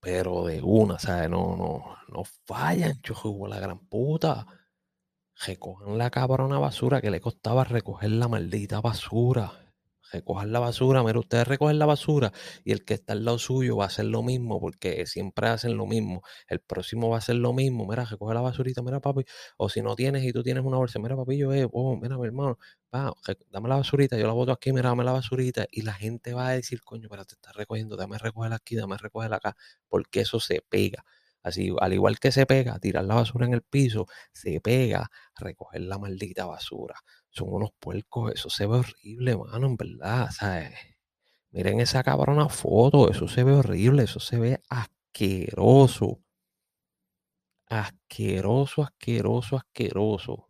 Pero 0.00 0.46
de 0.46 0.62
una, 0.62 0.98
¿sabes? 0.98 1.28
No, 1.28 1.56
no, 1.56 1.96
no 2.08 2.24
fallan, 2.46 3.00
chujo, 3.02 3.48
la 3.48 3.58
gran 3.58 3.80
puta 3.88 4.46
recojan 5.44 5.98
la 5.98 6.10
cabrona 6.10 6.58
basura 6.58 7.00
que 7.00 7.10
le 7.10 7.20
costaba 7.20 7.64
recoger 7.64 8.10
la 8.10 8.28
maldita 8.28 8.80
basura. 8.80 9.52
Recojan 10.12 10.52
la 10.52 10.60
basura, 10.60 11.02
mira, 11.02 11.18
ustedes 11.18 11.46
recogen 11.48 11.78
la 11.78 11.86
basura 11.86 12.32
y 12.64 12.72
el 12.72 12.84
que 12.84 12.94
está 12.94 13.12
al 13.12 13.24
lado 13.24 13.38
suyo 13.38 13.76
va 13.76 13.84
a 13.84 13.86
hacer 13.88 14.04
lo 14.06 14.22
mismo 14.22 14.60
porque 14.60 15.04
siempre 15.06 15.48
hacen 15.48 15.76
lo 15.76 15.86
mismo. 15.86 16.22
El 16.48 16.60
próximo 16.60 17.08
va 17.08 17.16
a 17.16 17.18
hacer 17.18 17.36
lo 17.36 17.52
mismo. 17.52 17.86
Mira, 17.86 18.04
recoge 18.04 18.34
la 18.34 18.40
basurita, 18.40 18.82
mira, 18.82 19.00
papi. 19.00 19.24
O 19.56 19.68
si 19.68 19.82
no 19.82 19.96
tienes 19.96 20.24
y 20.24 20.32
tú 20.32 20.42
tienes 20.42 20.64
una 20.64 20.76
bolsa, 20.76 20.98
mira, 21.00 21.16
papi, 21.16 21.38
yo, 21.38 21.52
eh, 21.52 21.68
oh, 21.72 21.96
mira, 21.96 22.16
mi 22.18 22.26
hermano, 22.26 22.58
va, 22.94 23.12
dame 23.50 23.68
la 23.68 23.76
basurita, 23.76 24.16
yo 24.16 24.26
la 24.26 24.32
boto 24.32 24.52
aquí, 24.52 24.72
mira, 24.72 24.90
dame 24.90 25.04
la 25.04 25.12
basurita. 25.12 25.66
Y 25.70 25.82
la 25.82 25.92
gente 25.94 26.34
va 26.34 26.48
a 26.48 26.52
decir, 26.52 26.80
coño, 26.82 27.08
pero 27.10 27.24
te 27.24 27.34
estás 27.34 27.54
recogiendo, 27.56 27.96
dame 27.96 28.18
recoger 28.18 28.52
aquí, 28.52 28.76
dame 28.76 28.96
recoger 28.98 29.34
acá, 29.34 29.56
porque 29.88 30.20
eso 30.20 30.40
se 30.40 30.62
pega. 30.68 31.04
Así, 31.42 31.72
al 31.80 31.92
igual 31.92 32.18
que 32.18 32.32
se 32.32 32.44
pega 32.46 32.78
tirar 32.80 33.04
la 33.04 33.14
basura 33.14 33.46
en 33.46 33.54
el 33.54 33.62
piso, 33.62 34.06
se 34.32 34.60
pega 34.60 35.10
recoger 35.36 35.82
la 35.82 35.98
maldita 35.98 36.44
basura. 36.46 36.96
Son 37.36 37.48
unos 37.52 37.70
puercos, 37.80 38.32
eso 38.34 38.50
se 38.50 38.66
ve 38.66 38.78
horrible, 38.78 39.36
mano, 39.36 39.66
en 39.66 39.76
verdad, 39.76 40.30
¿sabes? 40.32 40.72
Miren 41.52 41.80
esa 41.80 42.02
cabrona 42.04 42.48
foto, 42.48 43.10
eso 43.10 43.28
se 43.28 43.44
ve 43.44 43.52
horrible, 43.54 44.04
eso 44.04 44.20
se 44.20 44.38
ve 44.38 44.60
asqueroso. 44.70 46.20
Asqueroso, 47.68 48.82
asqueroso, 48.82 49.56
asqueroso. 49.56 50.48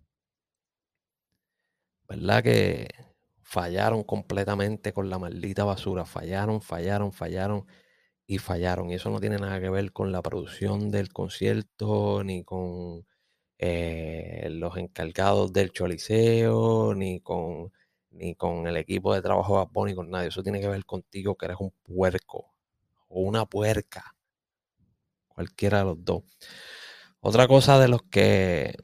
¿Verdad 2.09 2.43
que 2.43 2.89
fallaron 3.43 4.05
completamente 4.05 4.93
con 4.93 5.11
la 5.11 5.19
maldita 5.19 5.65
basura? 5.65 6.05
Fallaron, 6.05 6.61
fallaron, 6.61 7.13
fallaron 7.13 7.67
y 8.27 8.39
fallaron. 8.39 8.91
Y 8.91 8.95
eso 8.95 9.11
no 9.11 9.21
tiene 9.21 9.39
nada 9.39 9.61
que 9.61 9.71
ver 9.71 9.93
con 9.93 10.13
la 10.13 10.23
producción 10.23 10.91
del 10.91 11.13
concierto, 11.13 12.25
ni 12.25 12.45
con 12.45 13.07
eh, 13.59 14.49
los 14.51 14.77
encargados 14.77 15.53
del 15.53 15.73
choliseo, 15.73 16.95
ni 16.95 17.21
con, 17.21 17.73
ni 18.11 18.35
con 18.35 18.67
el 18.67 18.77
equipo 18.77 19.15
de 19.15 19.23
trabajo 19.23 19.59
de 19.59 19.67
Bad 19.75 19.95
con 19.95 20.11
nadie. 20.11 20.29
Eso 20.29 20.43
tiene 20.43 20.61
que 20.61 20.69
ver 20.69 20.85
contigo 20.87 21.37
que 21.37 21.47
eres 21.47 21.59
un 21.61 21.73
puerco 21.83 22.55
o 23.09 23.21
una 23.23 23.47
puerca. 23.47 24.15
cualquiera 25.29 25.79
de 25.81 25.85
los 25.85 26.05
dos. 26.05 26.25
Otra 27.21 27.47
cosa 27.49 27.79
de 27.79 27.89
los 27.89 28.03
que 28.05 28.77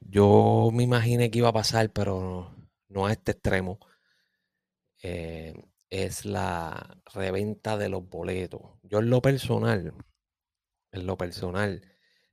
yo 0.00 0.70
me 0.72 0.82
imaginé 0.82 1.30
que 1.30 1.38
iba 1.38 1.48
a 1.48 1.52
pasar, 1.52 1.90
pero 1.92 2.54
no 2.88 3.06
a 3.06 3.12
este 3.12 3.32
extremo, 3.32 3.78
eh, 5.02 5.54
es 5.90 6.24
la 6.24 6.98
reventa 7.14 7.76
de 7.76 7.88
los 7.88 8.08
boletos. 8.08 8.62
Yo 8.82 9.00
en 9.00 9.10
lo 9.10 9.20
personal, 9.22 9.94
en 10.92 11.06
lo 11.06 11.16
personal, 11.16 11.82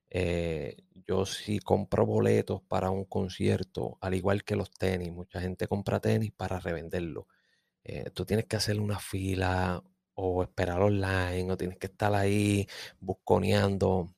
eh, 0.09 0.77
yo 1.07 1.25
si 1.25 1.59
compro 1.59 2.05
boletos 2.05 2.61
para 2.63 2.89
un 2.91 3.05
concierto, 3.05 3.97
al 4.01 4.15
igual 4.15 4.43
que 4.43 4.55
los 4.55 4.71
tenis, 4.71 5.11
mucha 5.11 5.41
gente 5.41 5.67
compra 5.67 5.99
tenis 5.99 6.31
para 6.31 6.59
revenderlo. 6.59 7.27
Eh, 7.83 8.11
tú 8.13 8.25
tienes 8.25 8.45
que 8.47 8.57
hacer 8.57 8.79
una 8.81 8.99
fila 8.99 9.83
o 10.15 10.43
esperar 10.43 10.81
online 10.81 11.51
o 11.51 11.57
tienes 11.57 11.77
que 11.77 11.87
estar 11.87 12.13
ahí 12.15 12.67
busconeando. 12.99 14.15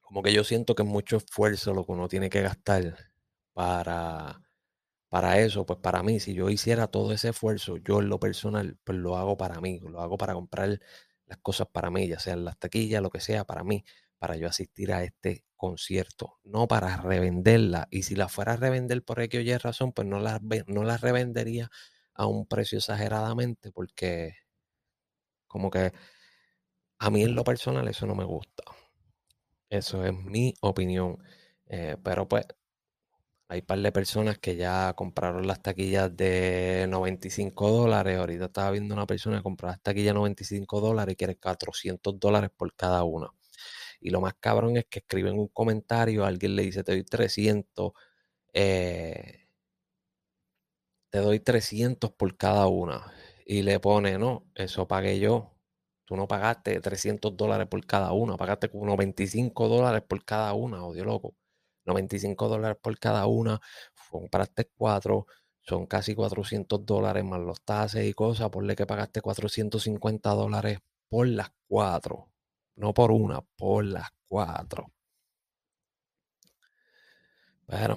Como 0.00 0.22
que 0.22 0.32
yo 0.32 0.44
siento 0.44 0.74
que 0.74 0.82
es 0.82 0.88
mucho 0.88 1.16
esfuerzo 1.16 1.74
lo 1.74 1.84
que 1.86 1.92
uno 1.92 2.08
tiene 2.08 2.30
que 2.30 2.42
gastar 2.42 2.96
para, 3.52 4.42
para 5.08 5.40
eso. 5.40 5.66
Pues 5.66 5.78
para 5.80 6.02
mí, 6.02 6.20
si 6.20 6.34
yo 6.34 6.50
hiciera 6.50 6.88
todo 6.88 7.12
ese 7.12 7.30
esfuerzo, 7.30 7.78
yo 7.78 8.00
en 8.00 8.08
lo 8.08 8.20
personal, 8.20 8.78
pues 8.84 8.98
lo 8.98 9.16
hago 9.16 9.36
para 9.36 9.60
mí, 9.60 9.80
lo 9.80 10.00
hago 10.00 10.18
para 10.18 10.34
comprar 10.34 10.80
las 11.26 11.38
cosas 11.38 11.68
para 11.72 11.90
mí, 11.90 12.08
ya 12.08 12.18
sean 12.20 12.44
las 12.44 12.58
taquillas, 12.58 13.02
lo 13.02 13.10
que 13.10 13.20
sea, 13.20 13.44
para 13.44 13.64
mí, 13.64 13.84
para 14.24 14.36
yo 14.38 14.48
asistir 14.48 14.90
a 14.90 15.04
este 15.04 15.44
concierto, 15.54 16.38
no 16.44 16.66
para 16.66 16.96
revenderla. 16.96 17.88
Y 17.90 18.04
si 18.04 18.14
la 18.16 18.30
fuera 18.30 18.54
a 18.54 18.56
revender 18.56 19.04
por 19.04 19.20
X 19.20 19.38
o 19.38 19.42
Y 19.42 19.54
razón, 19.58 19.92
pues 19.92 20.08
no 20.08 20.18
la, 20.18 20.40
no 20.66 20.82
la 20.82 20.96
revendería 20.96 21.70
a 22.14 22.26
un 22.26 22.46
precio 22.46 22.78
exageradamente 22.78 23.70
porque 23.70 24.32
como 25.46 25.70
que 25.70 25.92
a 26.98 27.10
mí 27.10 27.22
en 27.22 27.34
lo 27.34 27.44
personal 27.44 27.86
eso 27.86 28.06
no 28.06 28.14
me 28.14 28.24
gusta. 28.24 28.64
Eso 29.68 30.04
es 30.06 30.14
mi 30.14 30.54
opinión. 30.62 31.18
Eh, 31.66 31.96
pero 32.02 32.26
pues 32.26 32.46
hay 33.48 33.60
un 33.60 33.66
par 33.66 33.78
de 33.80 33.92
personas 33.92 34.38
que 34.38 34.56
ya 34.56 34.94
compraron 34.94 35.46
las 35.46 35.62
taquillas 35.62 36.14
de 36.16 36.86
95 36.88 37.70
dólares. 37.70 38.18
Ahorita 38.18 38.46
estaba 38.46 38.70
viendo 38.70 38.94
una 38.94 39.06
persona 39.06 39.38
que 39.38 39.42
compró 39.42 39.68
las 39.68 39.80
taquillas 39.82 40.08
de 40.08 40.14
95 40.14 40.80
dólares 40.80 41.12
y 41.14 41.16
quiere 41.16 41.36
400 41.36 42.18
dólares 42.18 42.50
por 42.56 42.74
cada 42.74 43.04
una. 43.04 43.28
Y 44.04 44.10
lo 44.10 44.20
más 44.20 44.34
cabrón 44.38 44.76
es 44.76 44.84
que 44.86 44.98
escriben 45.00 45.38
un 45.38 45.48
comentario, 45.48 46.26
alguien 46.26 46.56
le 46.56 46.62
dice 46.64 46.84
te 46.84 46.92
doy 46.92 47.04
300. 47.04 47.92
Eh, 48.52 49.48
te 51.10 51.20
doy 51.20 51.40
300 51.40 52.10
por 52.12 52.36
cada 52.36 52.66
una. 52.66 53.12
Y 53.46 53.62
le 53.62 53.80
pone, 53.80 54.18
no, 54.18 54.46
eso 54.54 54.86
pagué 54.86 55.18
yo. 55.20 55.52
Tú 56.04 56.16
no 56.16 56.28
pagaste 56.28 56.80
300 56.80 57.34
dólares 57.36 57.66
por 57.68 57.84
cada 57.86 58.12
una, 58.12 58.36
pagaste 58.36 58.68
como 58.70 58.84
95 58.86 59.68
dólares 59.68 60.02
por 60.06 60.22
cada 60.24 60.52
una, 60.54 60.84
odio 60.84 61.04
loco. 61.04 61.34
95 61.86 62.48
dólares 62.48 62.78
por 62.82 62.98
cada 62.98 63.26
una, 63.26 63.60
compraste 64.10 64.70
cuatro, 64.76 65.26
son 65.62 65.86
casi 65.86 66.14
400 66.14 66.84
dólares 66.84 67.24
más 67.24 67.40
los 67.40 67.62
tases 67.62 68.06
y 68.06 68.12
cosas, 68.14 68.50
ponle 68.50 68.76
que 68.76 68.86
pagaste 68.86 69.22
450 69.22 70.30
dólares 70.34 70.78
por 71.08 71.26
las 71.28 71.50
cuatro, 71.68 72.28
no 72.76 72.92
por 72.94 73.10
una, 73.12 73.40
por 73.56 73.84
las 73.84 74.10
cuatro. 74.26 74.92
Pero 77.66 77.96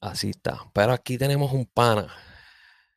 así 0.00 0.30
está. 0.30 0.58
Pero 0.72 0.92
aquí 0.92 1.18
tenemos 1.18 1.52
un 1.52 1.66
pana 1.66 2.12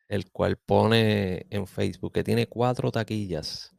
el 0.09 0.31
cual 0.31 0.57
pone 0.57 1.45
en 1.51 1.67
Facebook 1.67 2.13
que 2.13 2.23
tiene 2.23 2.47
cuatro 2.47 2.91
taquillas, 2.91 3.75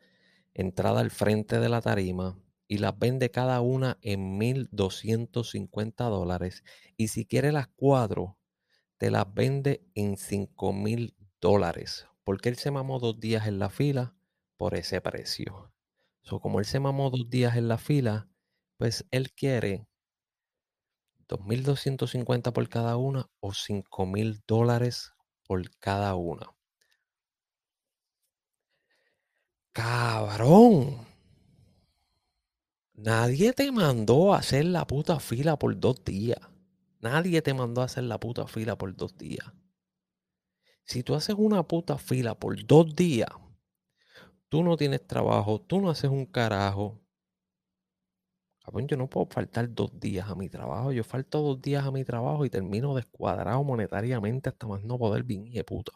entrada 0.55 1.01
al 1.01 1.11
frente 1.11 1.59
de 1.59 1.69
la 1.69 1.81
tarima 1.81 2.39
y 2.69 2.79
las 2.79 2.97
vende 2.97 3.33
cada 3.33 3.61
una 3.61 3.99
en 4.01 4.39
1.250 4.39 6.09
dólares. 6.09 6.63
Y 6.97 7.09
si 7.09 7.27
quiere 7.27 7.51
las 7.51 7.67
cuatro, 7.67 8.39
te 8.97 9.11
las 9.11 9.33
vende 9.35 9.83
en 9.97 10.17
5.000 10.17 11.17
dólares. 11.41 12.07
Porque 12.23 12.49
él 12.49 12.57
se 12.57 12.71
mamó 12.71 13.01
dos 13.01 13.19
días 13.19 13.49
en 13.49 13.59
la 13.59 13.71
fila 13.71 14.15
por 14.57 14.77
ese 14.77 15.01
precio. 15.01 15.73
Como 16.39 16.61
él 16.61 16.67
se 16.67 16.79
mamó 16.79 17.11
dos 17.11 17.29
días 17.29 17.57
en 17.57 17.67
la 17.67 17.79
fila, 17.79 18.29
pues 18.77 19.07
él 19.11 19.33
quiere 19.33 19.89
2.250 21.27 22.53
por 22.53 22.69
cada 22.69 22.97
una 22.97 23.27
o 23.41 23.53
5.000 23.53 24.43
dólares 24.47 25.13
por 25.47 25.69
cada 25.79 26.15
una. 26.15 26.55
Cabrón. 29.73 31.07
Nadie 32.95 33.53
te 33.53 33.73
mandó 33.73 34.35
a 34.35 34.39
hacer 34.39 34.67
la 34.67 34.87
puta 34.87 35.21
fila 35.21 35.59
por 35.59 35.79
dos 35.79 36.05
días. 36.05 36.39
Nadie 37.01 37.41
te 37.41 37.55
mandó 37.55 37.81
a 37.81 37.87
hacer 37.87 38.05
la 38.05 38.21
puta 38.21 38.47
fila 38.47 38.77
por 38.77 38.95
dos 38.95 39.17
días. 39.17 39.47
Si 40.85 41.03
tú 41.03 41.15
haces 41.15 41.37
una 41.39 41.63
puta 41.63 41.97
fila 41.99 42.35
por 42.35 42.67
dos 42.67 42.95
días, 42.95 43.31
tú 44.51 44.63
no 44.63 44.77
tienes 44.77 45.07
trabajo, 45.07 45.61
tú 45.63 45.81
no 45.81 45.89
haces 45.91 46.11
un 46.11 46.27
carajo. 46.27 47.01
Yo 48.87 48.97
no 48.97 49.09
puedo 49.09 49.27
faltar 49.27 49.73
dos 49.75 49.99
días 49.99 50.29
a 50.29 50.35
mi 50.35 50.49
trabajo. 50.49 50.93
Yo 50.93 51.03
falto 51.05 51.41
dos 51.43 51.61
días 51.61 51.85
a 51.85 51.91
mi 51.91 52.05
trabajo 52.05 52.45
y 52.45 52.51
termino 52.51 52.95
descuadrado 52.95 53.65
monetariamente 53.65 54.49
hasta 54.49 54.67
más 54.67 54.83
no 54.85 54.99
poder 54.99 55.25
bien 55.25 55.51
de 55.51 55.65
puta. 55.65 55.93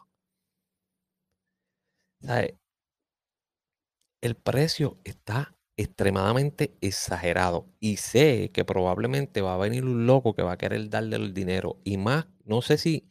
El 4.21 4.35
precio 4.35 4.97
está 5.03 5.55
extremadamente 5.77 6.75
exagerado 6.81 7.67
y 7.79 7.97
sé 7.97 8.51
que 8.53 8.65
probablemente 8.65 9.41
va 9.41 9.53
a 9.55 9.57
venir 9.57 9.85
un 9.85 10.05
loco 10.07 10.33
que 10.33 10.41
va 10.41 10.53
a 10.53 10.57
querer 10.57 10.89
darle 10.89 11.17
el 11.17 11.33
dinero 11.33 11.79
y 11.83 11.97
más, 11.97 12.27
no 12.43 12.61
sé 12.61 12.77
si 12.77 13.09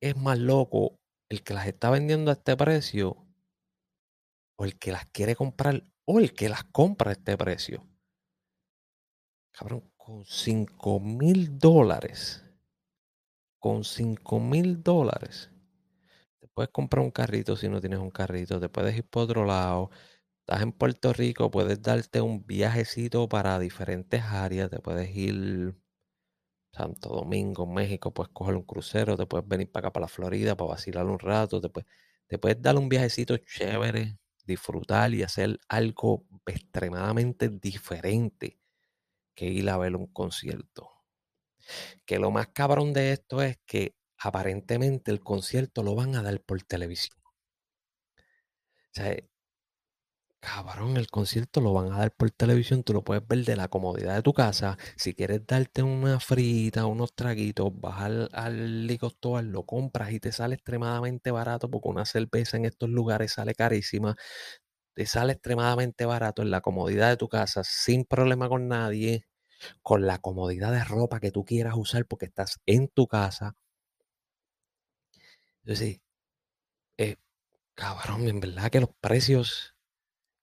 es 0.00 0.16
más 0.16 0.38
loco 0.38 0.96
el 1.28 1.42
que 1.42 1.54
las 1.54 1.66
está 1.66 1.90
vendiendo 1.90 2.30
a 2.30 2.34
este 2.34 2.56
precio 2.56 3.27
o 4.58 4.64
el 4.64 4.78
que 4.78 4.92
las 4.92 5.06
quiere 5.06 5.36
comprar 5.36 5.82
o 6.04 6.18
el 6.18 6.34
que 6.34 6.48
las 6.48 6.64
compra 6.64 7.10
a 7.10 7.12
este 7.12 7.36
precio. 7.36 7.86
Cabrón, 9.52 9.90
con 9.96 10.24
5 10.24 11.00
mil 11.00 11.58
dólares. 11.58 12.44
Con 13.60 13.84
5 13.84 14.40
mil 14.40 14.82
dólares. 14.82 15.50
Te 16.40 16.48
puedes 16.48 16.70
comprar 16.70 17.04
un 17.04 17.10
carrito 17.10 17.56
si 17.56 17.68
no 17.68 17.80
tienes 17.80 17.98
un 18.00 18.10
carrito. 18.10 18.60
Te 18.60 18.68
puedes 18.68 18.96
ir 18.96 19.08
por 19.08 19.24
otro 19.24 19.44
lado. 19.44 19.90
Estás 20.40 20.62
en 20.62 20.72
Puerto 20.72 21.12
Rico, 21.12 21.50
puedes 21.50 21.82
darte 21.82 22.20
un 22.20 22.46
viajecito 22.46 23.28
para 23.28 23.58
diferentes 23.58 24.22
áreas. 24.22 24.70
Te 24.70 24.80
puedes 24.80 25.14
ir 25.14 25.76
Santo 26.72 27.10
Domingo, 27.10 27.66
México, 27.66 28.12
puedes 28.14 28.32
coger 28.32 28.54
un 28.56 28.62
crucero, 28.62 29.16
te 29.16 29.26
puedes 29.26 29.46
venir 29.48 29.70
para 29.70 29.88
acá, 29.88 29.92
para 29.92 30.04
la 30.04 30.08
Florida, 30.08 30.56
para 30.56 30.70
vacilar 30.70 31.06
un 31.06 31.18
rato, 31.18 31.60
te 31.60 31.68
puedes, 31.68 31.88
te 32.26 32.38
puedes 32.38 32.60
dar 32.62 32.76
un 32.76 32.88
viajecito 32.88 33.36
chévere, 33.38 34.18
disfrutar 34.48 35.14
y 35.14 35.22
hacer 35.22 35.60
algo 35.68 36.26
extremadamente 36.46 37.48
diferente 37.50 38.58
que 39.34 39.46
ir 39.46 39.70
a 39.70 39.78
ver 39.78 39.96
un 39.96 40.08
concierto. 40.08 40.90
Que 42.06 42.18
lo 42.18 42.32
más 42.32 42.48
cabrón 42.48 42.92
de 42.92 43.12
esto 43.12 43.40
es 43.42 43.58
que 43.64 43.94
aparentemente 44.18 45.12
el 45.12 45.20
concierto 45.20 45.84
lo 45.84 45.94
van 45.94 46.16
a 46.16 46.22
dar 46.22 46.40
por 46.40 46.60
televisión. 46.62 47.16
O 47.24 47.30
sea, 48.92 49.16
cabrón, 50.40 50.96
el 50.96 51.08
concierto 51.08 51.60
lo 51.60 51.72
van 51.72 51.92
a 51.92 51.98
dar 51.98 52.12
por 52.14 52.30
televisión, 52.30 52.82
tú 52.84 52.92
lo 52.92 53.02
puedes 53.04 53.26
ver 53.26 53.44
de 53.44 53.56
la 53.56 53.68
comodidad 53.68 54.14
de 54.14 54.22
tu 54.22 54.32
casa. 54.32 54.76
Si 54.96 55.14
quieres 55.14 55.46
darte 55.46 55.82
una 55.82 56.20
frita, 56.20 56.86
unos 56.86 57.14
traguitos, 57.14 57.70
vas 57.80 58.00
al, 58.02 58.28
al 58.32 58.86
lo 58.86 59.64
compras 59.66 60.12
y 60.12 60.20
te 60.20 60.32
sale 60.32 60.54
extremadamente 60.54 61.30
barato 61.30 61.70
porque 61.70 61.88
una 61.88 62.04
cerveza 62.06 62.56
en 62.56 62.64
estos 62.66 62.88
lugares 62.90 63.32
sale 63.32 63.54
carísima 63.54 64.16
te 64.94 65.06
sale 65.06 65.34
extremadamente 65.34 66.06
barato 66.06 66.42
en 66.42 66.50
la 66.52 66.60
comodidad 66.62 67.10
de 67.10 67.16
tu 67.16 67.28
casa, 67.28 67.62
sin 67.64 68.04
problema 68.04 68.48
con 68.48 68.68
nadie, 68.68 69.26
con 69.82 70.06
la 70.06 70.18
comodidad 70.18 70.72
de 70.72 70.84
ropa 70.84 71.20
que 71.20 71.32
tú 71.32 71.44
quieras 71.44 71.74
usar 71.76 72.06
porque 72.06 72.26
estás 72.26 72.60
en 72.66 72.88
tu 72.88 73.06
casa. 73.08 73.56
Entonces, 75.62 76.00
eh, 76.98 77.16
cabrón, 77.74 78.28
en 78.28 78.40
verdad 78.40 78.70
que 78.70 78.80
los 78.80 78.90
precios 79.00 79.76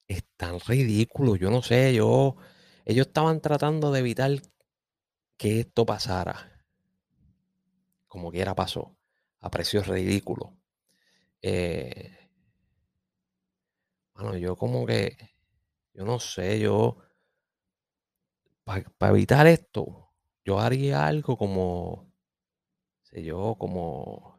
están 0.08 0.60
ridículos. 0.60 1.40
Yo 1.40 1.50
no 1.52 1.62
sé, 1.62 1.94
yo, 1.94 2.36
ellos 2.86 3.08
estaban 3.08 3.42
tratando 3.42 3.92
de 3.92 4.00
evitar 4.00 4.32
que 5.38 5.60
esto 5.62 5.86
pasara. 5.86 6.64
Como 8.08 8.32
quiera 8.32 8.56
pasó, 8.56 8.98
a 9.42 9.50
precios 9.52 9.88
ridículos. 9.88 10.50
Eh, 11.42 12.30
bueno, 14.14 14.38
yo 14.38 14.56
como 14.56 14.86
que, 14.86 15.18
yo 15.94 16.06
no 16.06 16.20
sé, 16.20 16.60
yo, 16.60 16.98
para 18.64 19.12
evitar 19.12 19.48
esto, 19.48 20.12
yo 20.44 20.60
haría 20.60 21.06
algo 21.06 21.38
como, 21.38 22.12
sé 23.04 23.24
yo, 23.24 23.56
como, 23.60 24.35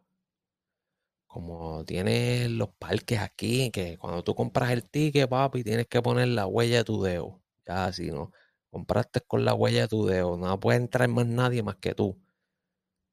como 1.36 1.84
tienes 1.84 2.50
los 2.50 2.70
parques 2.78 3.18
aquí, 3.20 3.70
que 3.70 3.98
cuando 3.98 4.24
tú 4.24 4.34
compras 4.34 4.70
el 4.70 4.88
ticket, 4.88 5.28
papi, 5.28 5.62
tienes 5.62 5.86
que 5.86 6.00
poner 6.00 6.28
la 6.28 6.46
huella 6.46 6.78
de 6.78 6.84
tu 6.84 7.02
dedo. 7.02 7.42
Ya, 7.66 7.92
si 7.92 8.10
no, 8.10 8.32
compraste 8.70 9.20
con 9.20 9.44
la 9.44 9.52
huella 9.52 9.82
de 9.82 9.88
tu 9.88 10.06
dedo, 10.06 10.38
no 10.38 10.58
puede 10.58 10.78
entrar 10.78 11.06
más 11.10 11.26
nadie 11.26 11.62
más 11.62 11.76
que 11.76 11.94
tú. 11.94 12.18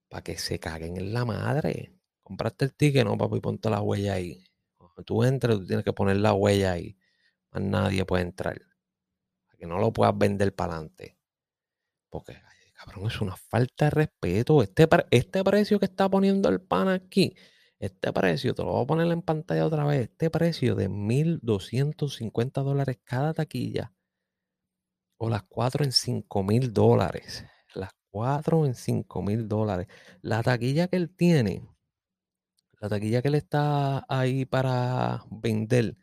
Para 0.08 0.24
que 0.24 0.38
se 0.38 0.58
caguen 0.58 0.96
en 0.96 1.14
la 1.14 1.26
madre. 1.26 1.92
Compraste 2.22 2.64
el 2.64 2.74
ticket, 2.74 3.04
no, 3.04 3.18
papi, 3.18 3.42
ponte 3.42 3.70
la 3.70 3.82
huella 3.82 4.14
ahí. 4.14 4.42
Cuando 4.78 5.04
tú 5.04 5.24
entres, 5.26 5.58
tú 5.58 5.68
tienes 5.68 5.84
que 5.84 5.92
poner 5.92 6.16
la 6.16 6.32
huella 6.32 6.72
ahí. 6.72 6.96
Más 7.52 7.62
nadie 7.62 8.06
puede 8.06 8.24
entrar. 8.24 8.58
Para 9.48 9.58
que 9.58 9.66
no 9.66 9.80
lo 9.80 9.92
puedas 9.92 10.18
vender 10.18 10.56
para 10.56 10.76
adelante. 10.76 11.18
Porque, 12.10 12.42
cabrón, 12.74 13.08
es 13.08 13.20
una 13.20 13.36
falta 13.36 13.86
de 13.86 13.92
respeto. 13.92 14.64
Este, 14.64 14.88
este 15.12 15.44
precio 15.44 15.78
que 15.78 15.88
está 15.88 16.08
poniendo 16.10 16.48
el 16.48 16.62
pan 16.62 16.88
aquí, 16.88 17.36
este 17.86 18.14
precio, 18.14 18.54
te 18.56 18.64
lo 18.64 18.72
voy 18.72 18.84
a 18.84 18.88
poner 18.88 19.12
en 19.12 19.22
pantalla 19.22 19.66
otra 19.66 19.86
vez, 19.86 20.10
este 20.10 20.30
precio 20.30 20.76
de 20.76 20.90
1.250 20.90 22.64
dólares 22.64 23.00
cada 23.04 23.34
taquilla, 23.34 23.94
o 25.18 25.30
las 25.30 25.44
cuatro 25.44 25.84
en 25.84 25.92
5.000 25.92 26.72
dólares. 26.72 27.46
Las 27.74 27.92
cuatro 28.10 28.66
en 28.66 28.74
5.000 28.74 29.48
dólares. 29.48 29.88
La 30.22 30.44
taquilla 30.44 30.88
que 30.88 30.98
él 30.98 31.16
tiene, 31.16 31.62
la 32.80 32.90
taquilla 32.90 33.22
que 33.22 33.30
él 33.30 33.36
está 33.36 34.06
ahí 34.08 34.46
para 34.46 35.26
vender, 35.30 35.98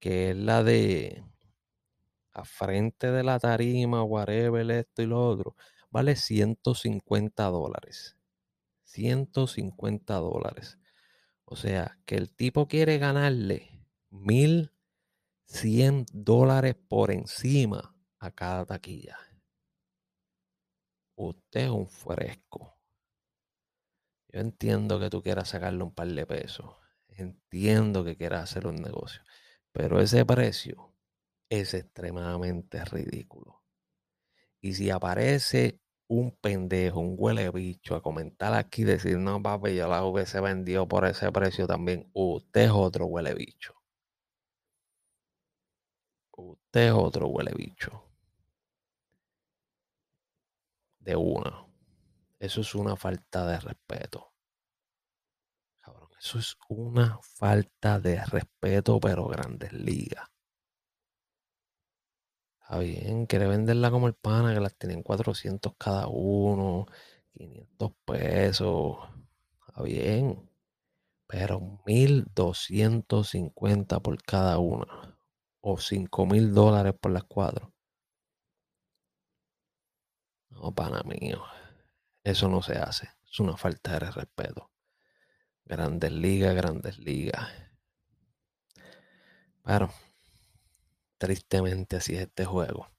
que 0.00 0.30
es 0.30 0.36
la 0.36 0.62
de 0.62 1.24
a 2.32 2.44
frente 2.44 3.12
de 3.12 3.22
la 3.22 3.38
tarima, 3.38 4.02
whatever, 4.02 4.70
esto 4.70 5.02
y 5.02 5.06
lo 5.06 5.26
otro, 5.26 5.56
vale 5.90 6.16
150 6.16 7.44
dólares. 7.44 8.16
150 8.84 10.14
dólares. 10.16 10.78
O 11.46 11.56
sea, 11.56 11.98
que 12.06 12.16
el 12.16 12.34
tipo 12.34 12.68
quiere 12.68 12.98
ganarle 12.98 13.86
1100 14.10 16.06
dólares 16.12 16.74
por 16.88 17.10
encima 17.10 17.94
a 18.18 18.30
cada 18.30 18.64
taquilla. 18.64 19.18
Usted 21.16 21.60
es 21.60 21.70
un 21.70 21.88
fresco. 21.88 22.78
Yo 24.28 24.40
entiendo 24.40 24.98
que 24.98 25.10
tú 25.10 25.22
quieras 25.22 25.50
sacarle 25.50 25.84
un 25.84 25.94
par 25.94 26.08
de 26.08 26.26
pesos. 26.26 26.76
Entiendo 27.08 28.04
que 28.04 28.16
quieras 28.16 28.42
hacer 28.50 28.66
un 28.66 28.76
negocio. 28.76 29.22
Pero 29.70 30.00
ese 30.00 30.24
precio 30.26 30.94
es 31.48 31.74
extremadamente 31.74 32.84
ridículo. 32.84 33.62
Y 34.60 34.74
si 34.74 34.90
aparece 34.90 35.80
un 36.08 36.32
pendejo, 36.32 37.00
un 37.00 37.16
huele 37.18 37.50
bicho 37.50 37.94
a 37.96 38.02
comentar 38.02 38.54
aquí 38.54 38.82
y 38.82 38.84
decir, 38.84 39.18
no, 39.18 39.42
papi, 39.42 39.74
yo 39.76 39.88
la 39.88 40.04
hubiese 40.04 40.40
vendido 40.40 40.86
por 40.88 41.04
ese 41.06 41.30
precio 41.32 41.66
también, 41.66 42.10
usted 42.12 42.62
es 42.62 42.70
otro 42.70 43.06
huele 43.06 43.34
bicho. 43.34 43.74
Usted 46.36 46.88
es 46.88 46.92
otro 46.92 47.28
huele 47.28 47.52
bicho. 47.56 48.02
De 50.98 51.16
una. 51.16 51.66
Eso 52.38 52.60
es 52.60 52.74
una 52.74 52.96
falta 52.96 53.46
de 53.46 53.60
respeto. 53.60 54.32
Cabrón, 55.80 56.10
eso 56.18 56.38
es 56.38 56.56
una 56.68 57.18
falta 57.22 58.00
de 58.00 58.24
respeto, 58.24 58.98
pero 59.00 59.26
grandes 59.28 59.72
ligas. 59.72 60.33
Está 62.64 62.78
bien, 62.78 63.26
quiere 63.26 63.46
venderla 63.46 63.90
como 63.90 64.06
el 64.06 64.14
pana, 64.14 64.54
que 64.54 64.60
las 64.60 64.74
tienen 64.76 65.02
400 65.02 65.74
cada 65.78 66.08
uno, 66.08 66.86
500 67.32 67.92
pesos. 68.06 68.96
Está 69.68 69.82
bien, 69.82 70.48
pero 71.26 71.82
1250 71.86 74.00
por 74.00 74.22
cada 74.22 74.58
una, 74.58 75.18
o 75.60 75.78
5000 75.78 76.52
dólares 76.54 76.94
por 77.00 77.12
las 77.12 77.24
cuatro. 77.24 77.72
No, 80.50 80.72
pana 80.74 81.02
mío, 81.04 81.42
eso 82.24 82.48
no 82.48 82.62
se 82.62 82.78
hace, 82.78 83.10
es 83.30 83.40
una 83.40 83.56
falta 83.58 83.98
de 83.98 84.10
respeto. 84.10 84.70
Grandes 85.66 86.12
ligas, 86.12 86.54
grandes 86.54 86.98
ligas. 86.98 87.50
Pero 89.64 89.90
Tristemente 91.24 91.96
así 91.96 92.14
es 92.16 92.20
este 92.20 92.44
juego. 92.44 92.90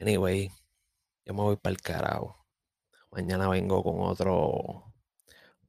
Anyway, 0.00 0.50
yo 1.26 1.34
me 1.34 1.42
voy 1.42 1.56
para 1.56 1.72
el 1.72 1.82
carajo. 1.82 2.46
Mañana 3.10 3.50
vengo 3.50 3.82
con 3.82 4.00
otro 4.00 4.94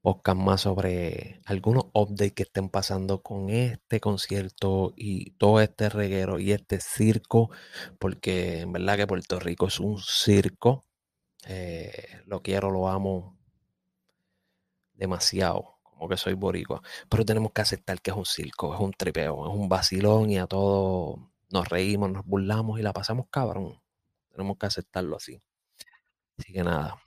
podcast 0.02 0.38
más 0.38 0.62
sobre 0.62 1.42
algunos 1.44 1.88
updates 1.94 2.32
que 2.32 2.44
estén 2.44 2.70
pasando 2.70 3.22
con 3.22 3.50
este 3.50 4.00
concierto 4.00 4.94
y 4.96 5.32
todo 5.32 5.60
este 5.60 5.90
reguero 5.90 6.40
y 6.40 6.54
este 6.54 6.80
circo, 6.80 7.50
porque 8.00 8.62
en 8.62 8.72
verdad 8.72 8.96
que 8.96 9.08
Puerto 9.08 9.38
Rico 9.42 9.68
es 9.68 9.82
un 9.82 10.00
circo. 10.00 10.86
Eh, 11.46 12.22
lo 12.26 12.42
quiero, 12.42 12.72
lo 12.72 12.88
amo 12.88 13.38
demasiado 14.94 15.74
que 16.08 16.18
soy 16.18 16.34
boricua, 16.34 16.82
pero 17.10 17.26
tenemos 17.26 17.52
que 17.52 17.62
aceptar 17.62 18.02
que 18.02 18.12
es 18.12 18.18
un 18.18 18.26
circo, 18.26 18.74
es 18.74 18.80
un 18.80 18.92
tripeo, 18.92 19.48
es 19.48 19.54
un 19.54 19.70
vacilón 19.70 20.30
y 20.30 20.38
a 20.38 20.48
todo 20.48 21.33
nos 21.54 21.70
reímos, 21.70 22.12
nos 22.12 22.26
burlamos 22.26 22.80
y 22.80 22.84
la 22.84 22.92
pasamos 22.92 23.28
cabrón. 23.30 23.80
Tenemos 24.30 24.58
que 24.58 24.66
aceptarlo 24.66 25.18
así. 25.18 25.40
Así 26.38 26.52
que 26.52 26.64
nada, 26.64 26.98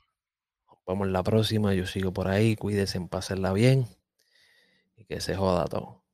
nos 0.69 0.79
vemos 0.87 1.09
la 1.09 1.21
próxima, 1.21 1.73
yo 1.73 1.85
sigo 1.85 2.13
por 2.13 2.29
ahí, 2.29 2.55
cuídense, 2.55 2.99
pásenla 3.01 3.51
bien 3.51 3.87
y 4.95 5.03
que 5.03 5.19
se 5.19 5.35
joda 5.35 5.65
todo. 5.65 6.06